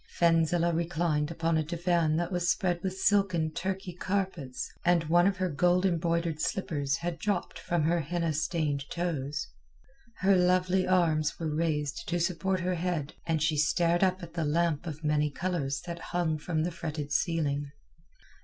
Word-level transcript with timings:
Fenzileh 0.17 0.73
reclined 0.73 1.29
upon 1.29 1.57
a 1.57 1.63
divan 1.63 2.15
that 2.15 2.31
was 2.31 2.49
spread 2.49 2.81
with 2.81 2.97
silken 2.97 3.51
Turkey 3.51 3.93
carpets, 3.93 4.67
and 4.83 5.03
one 5.03 5.27
of 5.27 5.37
her 5.37 5.47
gold 5.47 5.85
embroidered 5.85 6.41
slippers 6.41 6.95
had 6.97 7.19
dropped 7.19 7.59
from 7.59 7.83
her 7.83 7.99
henna 7.99 8.33
stained 8.33 8.83
toes. 8.89 9.45
Her 10.21 10.35
lovely 10.35 10.87
arms 10.87 11.37
were 11.39 11.53
raised 11.53 12.09
to 12.09 12.19
support 12.19 12.61
her 12.61 12.73
head, 12.73 13.13
and 13.27 13.43
she 13.43 13.57
stared 13.57 14.03
up 14.03 14.23
at 14.23 14.33
the 14.33 14.43
lamp 14.43 14.87
of 14.87 15.03
many 15.03 15.29
colours 15.29 15.81
that 15.81 15.99
hung 15.99 16.39
from 16.39 16.63
the 16.63 16.71
fretted 16.71 17.11
ceiling. 17.11 17.69